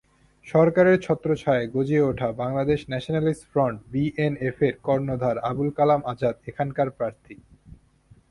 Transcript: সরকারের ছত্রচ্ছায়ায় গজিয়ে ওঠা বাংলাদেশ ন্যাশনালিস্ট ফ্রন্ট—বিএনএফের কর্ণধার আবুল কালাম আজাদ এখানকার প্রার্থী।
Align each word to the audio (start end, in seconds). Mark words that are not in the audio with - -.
সরকারের 0.47 0.97
ছত্রচ্ছায়ায় 0.99 1.67
গজিয়ে 1.67 2.03
ওঠা 2.03 2.29
বাংলাদেশ 2.41 2.79
ন্যাশনালিস্ট 2.89 3.43
ফ্রন্ট—বিএনএফের 3.51 4.73
কর্ণধার 4.83 5.37
আবুল 5.49 5.69
কালাম 5.77 6.01
আজাদ 6.05 6.35
এখানকার 6.49 6.87
প্রার্থী। 6.97 7.35